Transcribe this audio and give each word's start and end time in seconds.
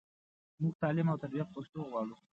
مونږ 0.61 0.73
تعلیم 0.81 1.07
او 1.11 1.19
تربیه 1.23 1.45
په 1.47 1.51
پښتو 1.55 1.77
ژبه 1.79 1.89
غواړو. 1.91 2.15